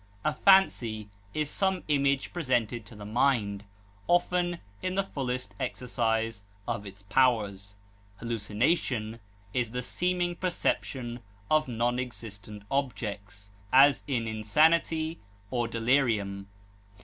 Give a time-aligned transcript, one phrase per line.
[0.25, 3.65] A fancy is some image presented to the mind,
[4.07, 7.75] often in the fullest exercise of its powers.
[8.17, 9.19] Hallucination
[9.53, 11.19] is the seeming perception
[11.51, 15.19] of non existent objects, as in insanity
[15.51, 16.47] or delirium.